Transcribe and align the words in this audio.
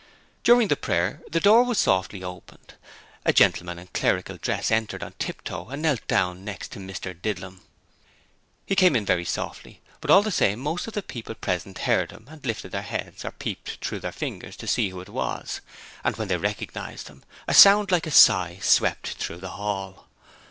During 0.41 0.67
the 0.69 0.75
prayer 0.75 1.21
the 1.29 1.39
door 1.39 1.61
was 1.63 1.77
softly 1.77 2.23
opened: 2.23 2.73
a 3.23 3.31
gentleman 3.31 3.77
in 3.77 3.85
clerical 3.93 4.37
dress 4.37 4.71
entered 4.71 5.03
on 5.03 5.13
tiptoe 5.19 5.67
and 5.69 5.83
knelt 5.83 6.07
down 6.07 6.43
next 6.43 6.71
to 6.71 6.79
Mr 6.79 7.13
Didlum. 7.13 7.61
He 8.65 8.75
came 8.75 8.95
in 8.95 9.05
very 9.05 9.25
softly, 9.25 9.79
but 9.99 10.09
all 10.09 10.23
the 10.23 10.31
same 10.31 10.59
most 10.59 10.87
of 10.87 10.95
those 10.95 11.03
present 11.39 11.77
heard 11.77 12.09
him 12.09 12.25
and 12.31 12.43
lifted 12.43 12.71
their 12.71 12.81
heads 12.81 13.23
or 13.23 13.29
peeped 13.29 13.85
through 13.85 13.99
their 13.99 14.11
fingers 14.11 14.55
to 14.57 14.67
see 14.67 14.89
who 14.89 15.01
it 15.01 15.09
was, 15.09 15.61
and 16.03 16.15
when 16.15 16.29
they 16.29 16.37
recognized 16.37 17.07
him 17.07 17.21
a 17.47 17.53
sound 17.53 17.91
like 17.91 18.07
a 18.07 18.09
sigh 18.09 18.57
swept 18.59 19.09
through 19.17 19.37
the 19.37 19.49
hall. 19.49 20.07